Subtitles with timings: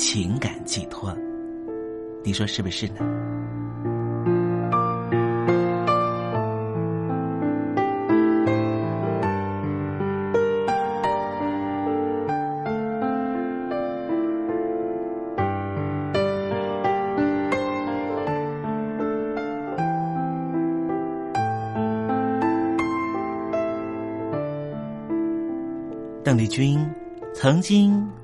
[0.00, 1.12] 情感寄托，
[2.22, 3.00] 你说是不是呢？
[26.22, 26.78] 邓丽君。
[27.34, 28.04] 曾经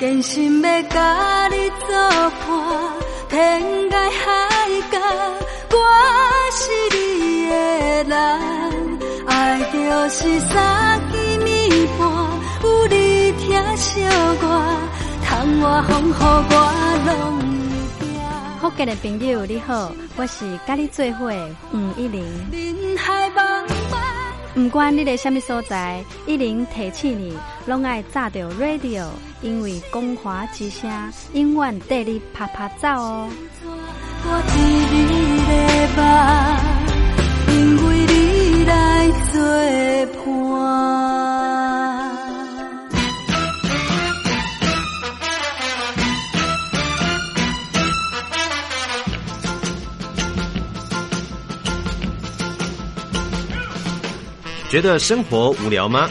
[0.00, 1.88] 真心要甲你作
[2.46, 2.50] 伴，
[3.30, 4.98] 天涯海角，
[5.70, 5.76] 我
[6.52, 6.62] 是
[6.94, 7.54] 你的
[8.04, 8.14] 人。
[9.26, 9.78] 爱就
[10.10, 12.00] 是三更暝半，
[12.62, 14.02] 有你疼惜
[14.42, 14.44] 我，
[15.24, 16.54] 窗外风雨我
[17.06, 17.08] 拢
[17.98, 18.08] 会惊。
[18.60, 21.32] 福建的朋友你好，我是甲你做伙
[21.72, 22.22] 吴一玲。
[22.52, 23.98] 人海茫茫。
[24.54, 29.06] 不管你在什么所在，一玲提起你，拢爱炸着 radio，
[29.40, 30.90] 因为光华之声
[31.32, 33.28] 永远带你啪啪走哦。
[37.48, 39.40] 因为你来作
[40.16, 40.34] 伴。
[54.68, 56.10] 觉得生活无聊吗？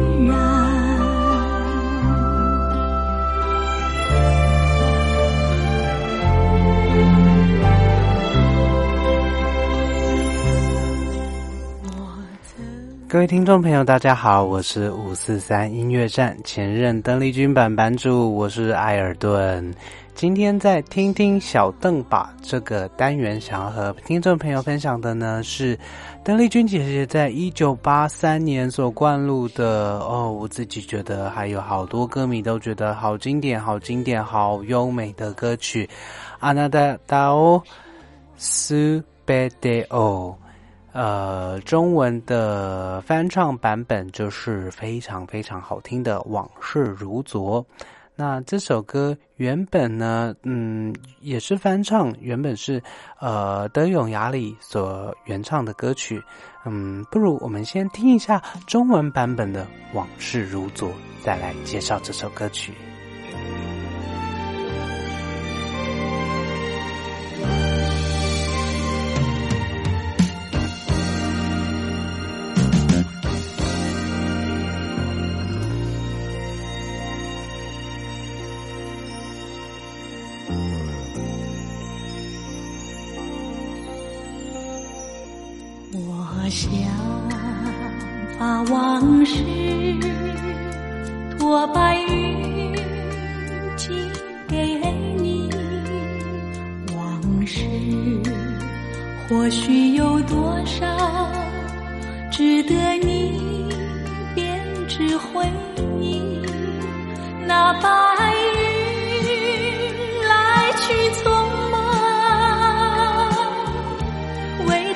[13.11, 19.69] 各位听众朋友，大家好，我是五四三音乐站前任邓丽君版版主，我是艾尔顿。
[20.15, 25.77] 今天在听听小邓吧这个单元，想要和听众朋友分享的呢是
[26.23, 35.85] 邓丽君姐姐在一九八三年所灌录的哦，我自己觉得还有好多歌迷都觉得好经典、好经典、好优美的歌曲
[36.39, 37.61] 《阿那达达哦
[38.37, 40.33] 苏贝德哦》。
[40.93, 47.63] 呃，中文的翻唱版本就是非常非常好听的《往事如昨》。
[48.13, 52.83] 那这首歌原本呢，嗯，也是翻唱，原本是
[53.19, 56.21] 呃德永雅里所原唱的歌曲。
[56.65, 60.89] 嗯，不如我们先听一下中文版本的《往事如昨》，
[61.23, 62.73] 再来介绍这首歌曲。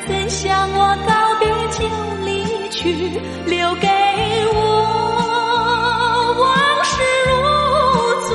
[0.07, 1.25] 曾向我告。
[1.77, 1.83] 就
[2.23, 3.09] 离去，
[3.47, 3.87] 留给
[4.53, 4.55] 我
[6.39, 6.45] 往
[6.85, 6.93] 事
[7.27, 7.33] 如
[8.29, 8.31] 昨。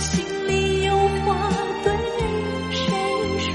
[0.00, 0.10] 心
[0.48, 0.50] 里
[0.82, 1.26] 有话
[1.84, 1.86] 对
[2.72, 2.82] 谁
[3.38, 3.54] 说？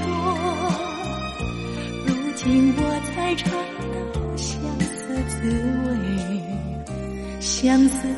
[2.06, 2.46] 如今
[2.78, 2.80] 我
[3.12, 3.50] 才尝
[3.92, 3.98] 到
[4.36, 4.48] 相
[4.80, 4.96] 思
[5.28, 5.36] 滋
[5.84, 5.92] 味，
[7.38, 8.08] 相思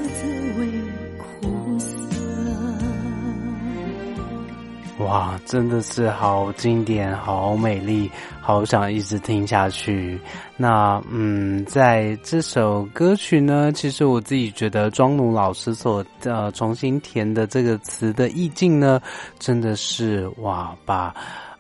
[5.11, 8.09] 哇，真的是好经典，好美丽。
[8.41, 10.21] 好想一直听下去。
[10.57, 19.01] 那嗯，在这首歌曲呢，其实我自己觉得庄奴老师所呃重新填的这个词的意境呢，
[19.41, 21.13] 真的是哇，把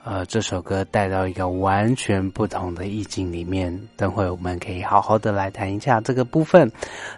[0.05, 3.77] 呃这首歌带到一个完全不同的意境里面。
[3.97, 6.71] 等会我们可以好好的来谈一下这个部分。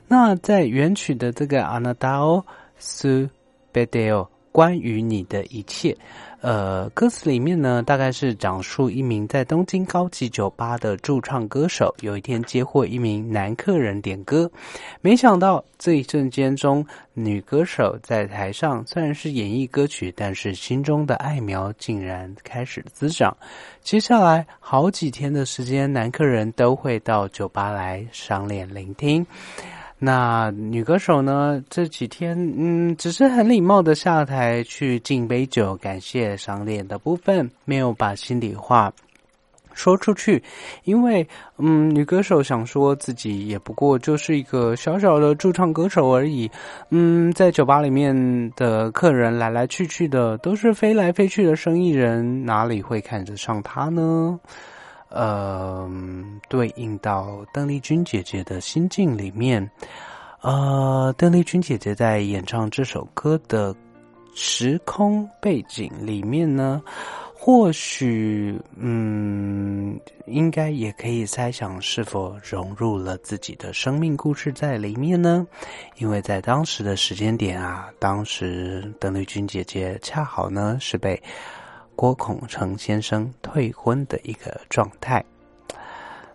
[0.09, 2.43] 那在原曲的这个 Anadao
[2.81, 3.29] su
[3.71, 5.97] bedeo 关于你的一切。
[6.43, 14.51] 呃，歌词里面呢，大概是讲述一名在东京高级酒吧的驻唱歌手，有一天接获一名男客人点歌，
[15.01, 23.37] 没想到这一瞬间中，女歌手在台上虽然是演绎歌曲，但是心中的爱苗竟然开始滋长。
[23.81, 29.25] 接下来好几天的时间，男客人都会到酒吧来赏脸聆听。
[30.05, 31.63] 那女歌手呢？
[31.71, 38.93] 这几天，嗯，只是很礼貌的下台去敬杯酒，感谢赏脸的部分，没有把心里话
[39.73, 40.43] 说出去。
[40.83, 41.25] 因为，
[41.59, 46.51] 嗯，女歌手想说自己也不过就是一个小小的驻唱歌手而已。
[46.91, 54.37] 嗯，在酒吧里面的客人来来去去的，都是飞来飞去的生意人，哪里会看得上她呢？
[55.15, 55.91] 呃，
[56.49, 59.71] 对应到邓丽君姐姐的心境里面，
[60.41, 63.75] 呃，邓丽君姐姐在演唱这首歌的
[64.35, 66.83] 时空背景里面呢，
[67.35, 75.47] 或许，嗯，应该也可以猜想是否融入了自己的生命故事在里面呢？
[75.99, 81.23] 因为在当时的时间点啊，当时邓丽君姐姐恰好呢是被。
[81.95, 85.25] 郭孔成先生退婚的一个状态。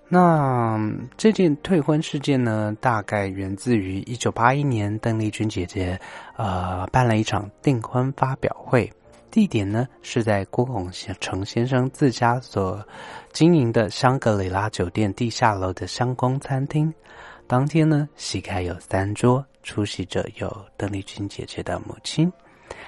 [0.09, 0.79] 那
[1.17, 5.99] 这件退婚事件呢，大概源自于一九八一年，邓丽君姐姐
[6.37, 8.89] 呃办了一场订婚发表会，
[9.29, 10.89] 地点呢是在郭孔
[11.19, 12.81] 成先生自家所
[13.33, 16.93] 经营的香格里拉酒店地下楼的香宫餐厅。
[17.45, 22.31] 当天呢，席开有三桌，出席者有邓丽君姐姐的母亲。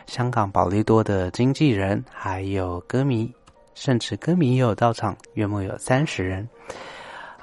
[0.10, 3.32] 香港保利多的经纪人，还有歌迷，
[3.76, 6.50] 甚至歌迷也有到场，约莫有三十人。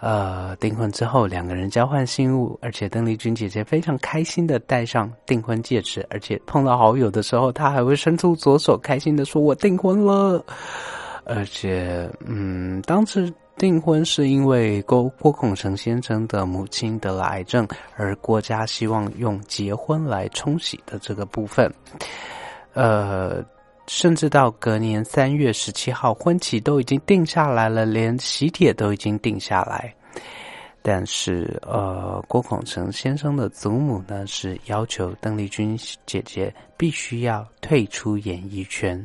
[0.00, 10.44] 呃，订婚之后，两个人交换信物，而且邓丽君姐姐非常开心的戴上订婚戒指，而且碰到好友的时候，她还会伸出左手，开心的说：“我订婚了。”
[11.24, 21.72] 而且，嗯，当时订婚是因为郭郭孔成先生的母亲得了癌症，而郭家希望用结婚来冲喜的这个部分。
[22.76, 23.42] 呃，
[23.86, 29.92] 甚至到隔年三月十七号，婚期都已经定下来了，连喜帖都已经定下来。
[30.82, 39.04] 但是，呃，郭孔成先生的祖母呢，是要求邓丽君姐姐必须要退出演艺圈。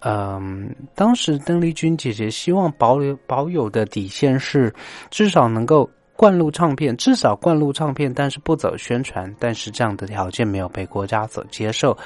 [0.00, 4.74] 嗯，当时邓丽君姐姐希望保留保有的底线是，
[5.10, 9.32] 至少能够灌录唱片，至少灌录唱片，但是不走宣传。
[9.38, 11.96] 但是这样的条件没有被国家所接受。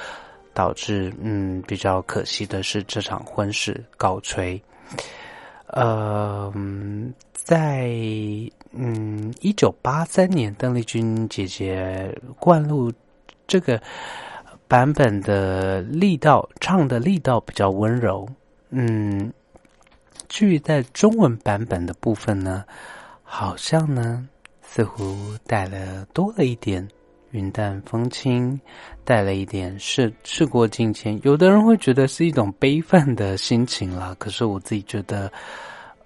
[0.53, 4.61] 导致嗯比较可惜的是这场婚事告吹。
[5.67, 6.53] 呃，
[7.33, 7.89] 在
[8.71, 12.91] 嗯一九八三年，邓丽君姐姐灌录
[13.47, 13.81] 这个
[14.67, 18.27] 版本的力道唱的力道比较温柔。
[18.69, 19.33] 嗯，
[20.27, 22.63] 至于在中文版本的部分呢，
[23.23, 24.27] 好像呢
[24.61, 26.87] 似乎带了多了一点
[27.33, 28.57] 云淡风轻，
[29.03, 31.19] 带了一点事事过境迁。
[31.23, 35.29] 有的人会觉得是一种悲愤的心情啦，可是我自己觉得，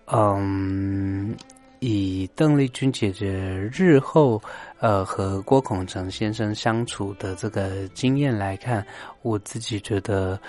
[0.08, 1.34] 嗯。
[1.80, 3.30] 以邓丽君姐姐
[3.72, 4.42] 日后
[4.80, 8.84] 呃和郭孔成先生相处的这个经验来看，
[9.22, 10.40] 我自己觉得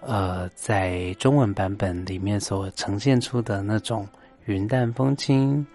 [0.00, 4.08] 呃在中文版本里面所呈现出的那种
[4.46, 5.66] 云淡风轻，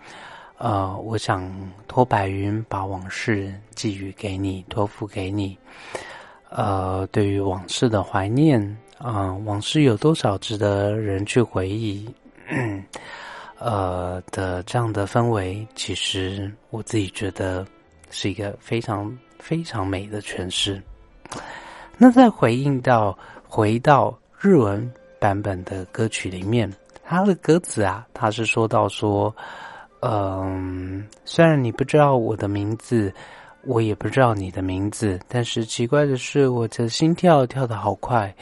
[0.58, 1.52] 呃，我想
[1.88, 5.58] 托白云把往事寄予给你，托付给你，
[6.50, 8.62] 呃，对于往事的怀念
[8.98, 12.08] 啊，往事有多少值得人去回忆？
[13.60, 17.66] 呃的这样的氛围，其实我自己觉得
[18.10, 20.82] 是一个非常非常美的诠释。
[21.98, 26.70] 那在回应到回到日文版本的歌曲里面，
[27.06, 29.34] 它的歌词啊，它是说到说，
[30.06, 33.14] 嗯，虽然你不知道我的名字，
[33.64, 38.36] 我也不知道你的名字，但是奇怪的是，我的心跳跳得好快。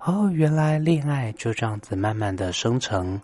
[0.00, 3.20] 哦，原来恋爱就这样子慢慢的生成。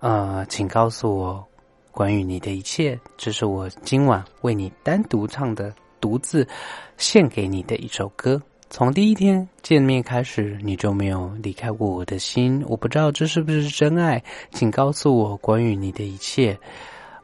[0.00, 1.46] 呃，请告诉我
[1.90, 2.98] 关于你的一切。
[3.18, 6.48] 这是我今晚为你单独唱的、独自
[6.96, 8.40] 献给你的一首歌。
[8.70, 12.64] 从第一天见面开始，你就没有离开过我的心。
[12.66, 16.58] 我不知道这是不是真爱，请告诉我关于你的一切。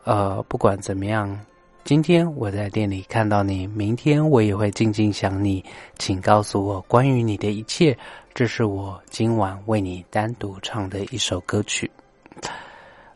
[0.05, 1.39] 呃，不管怎么样，
[1.83, 5.65] 今天我在店里看到你，明天我也会静静想你。
[5.99, 7.97] 请告诉我关于你的一切。
[8.35, 11.91] 这是我今晚为你单独唱的一首歌曲。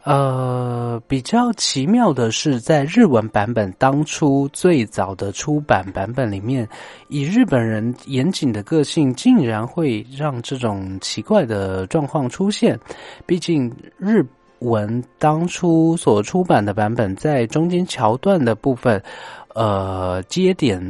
[0.04, 6.66] 呃，比较奇妙的是，在日文版本当初最早的出版版本里面，
[7.08, 12.78] 以日本人严谨的个性，竟然会让这种奇怪的状况出现。
[13.26, 14.24] 毕竟日
[14.60, 19.02] 文当初所出版的版本，在中间桥段的部分。
[19.58, 20.80] 呃，接点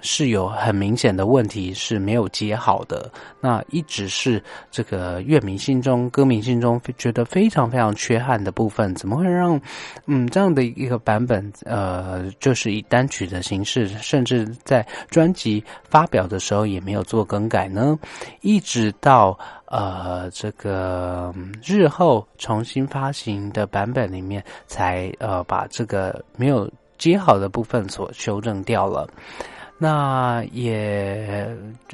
[0.00, 8.94] 是有很明显的问题是没有接好的，那一直是这个乐迷心中、歌迷心中觉得非常非常缺憾的部分。
[8.94, 9.60] 怎么会让
[10.06, 17.98] 嗯这样的一个版本呃，就是以单曲的形式，甚至在专辑发表的时候也没有做更改呢？
[18.40, 26.66] 一直到呃这个日后重新发行的版本里面，才呃把这个没有。
[26.98, 29.08] 接好的部分所修正掉了，
[29.78, 31.48] 那也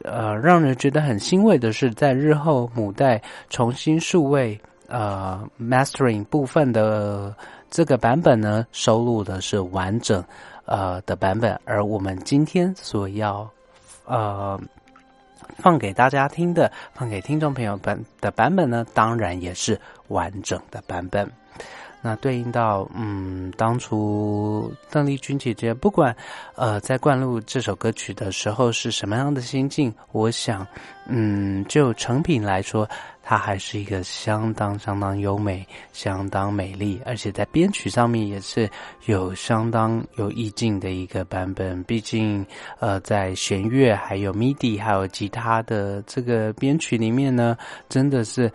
[0.05, 7.35] 呃让人觉得很欣慰的是，在日后母带重新数位呃 mastering 部分的
[7.71, 10.23] 这个版本呢，收录的是完整
[10.65, 13.49] 呃的版本，而我们今天所要
[14.05, 14.61] 呃
[15.57, 21.29] 放给大家听的，放给听众朋友本的版本呢，当然也是完整的版本。
[22.05, 26.15] 那对应到，嗯，当初邓丽君姐姐不管，
[26.57, 30.67] 呃，在灌录这首歌曲的时候是什么样的心境，我想，
[31.07, 32.89] 嗯，就成品来说，
[33.23, 38.69] 它还是一个相当相当优美、相当美丽，而且在编曲上面也是
[39.07, 41.81] 有相当有意境的一个版本。
[41.85, 42.45] 毕竟，
[42.81, 47.57] 呃，在弦乐、还有 MIDI、还有吉他的这个编曲里面呢，
[47.89, 48.53] 真的是。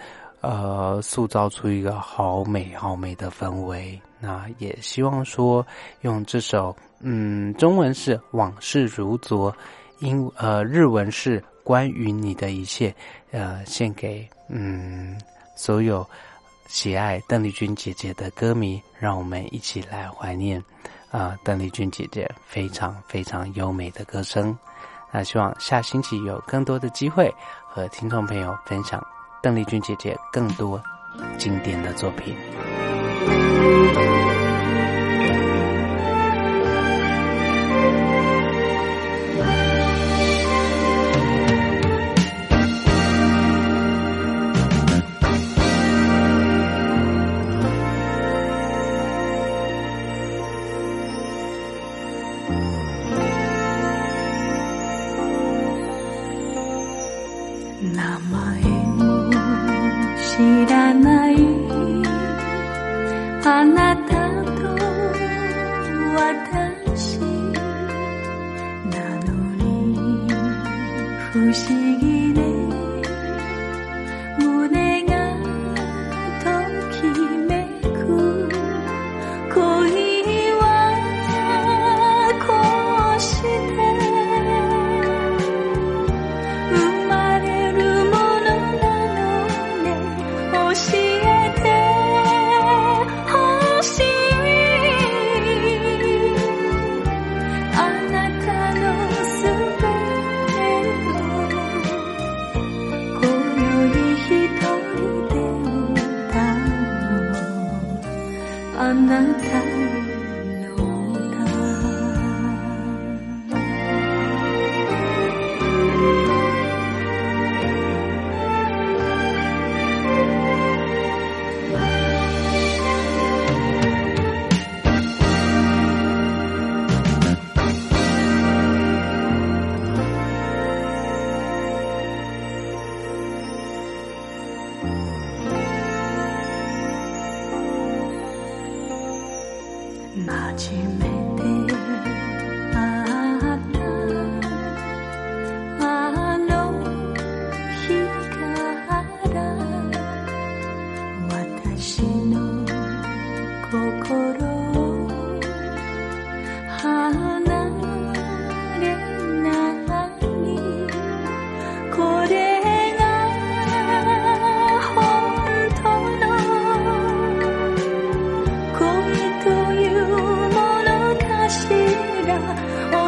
[0.48, 4.00] 呃，塑造出一个好美好美的氛围。
[4.18, 5.66] 那也希望说，
[6.04, 9.54] 用这首，嗯，中文是往事如昨，
[10.00, 12.96] 英呃日文是关于你的一切，
[13.32, 15.20] 呃，献给嗯
[15.58, 16.08] 所有
[16.68, 20.64] 喜爱邓丽君姐姐的歌迷，让我们一起来怀念
[21.12, 24.58] 啊邓丽君姐姐非常非常优美的歌声。
[25.12, 27.30] 那希望下星期有更多的机会
[27.68, 29.06] 和听众朋友分享。
[29.42, 30.82] 邓丽君姐姐更多
[31.38, 32.36] 经典的作品。
[60.38, 61.36] 知らない。
[63.44, 63.97] あなた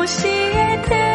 [0.09, 1.08] She.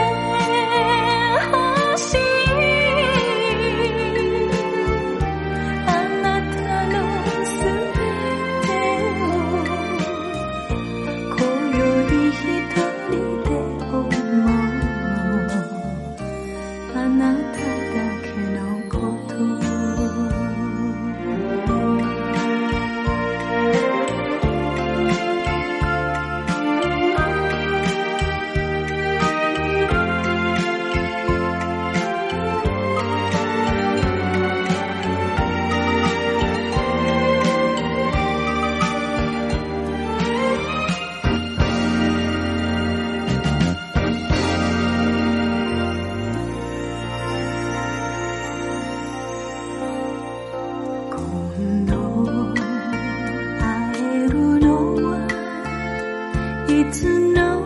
[57.01, 57.65] to know.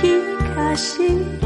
[0.00, 1.45] 東